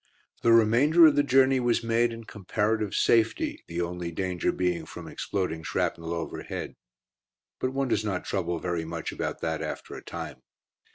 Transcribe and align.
The 0.41 0.51
remainder 0.51 1.05
of 1.05 1.15
the 1.15 1.21
journey 1.21 1.59
was 1.59 1.83
made 1.83 2.11
in 2.11 2.23
comparative 2.23 2.95
safety, 2.95 3.63
the 3.67 3.81
only 3.81 4.09
danger 4.09 4.51
being 4.51 4.87
from 4.87 5.07
exploding 5.07 5.61
shrapnel 5.61 6.11
overhead. 6.11 6.75
But 7.59 7.73
one 7.75 7.89
does 7.89 8.03
not 8.03 8.25
trouble 8.25 8.57
very 8.57 8.83
much 8.83 9.11
about 9.11 9.41
that 9.41 9.61
after 9.61 9.93
a 9.93 10.01
time. 10.03 10.41